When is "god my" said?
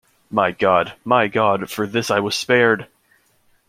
0.49-1.27